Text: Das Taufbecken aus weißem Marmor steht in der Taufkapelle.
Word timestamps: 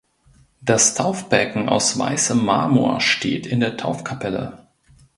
Das 0.61 0.95
Taufbecken 0.95 1.69
aus 1.69 1.99
weißem 1.99 2.43
Marmor 2.43 3.01
steht 3.01 3.45
in 3.45 3.59
der 3.59 3.77
Taufkapelle. 3.77 4.65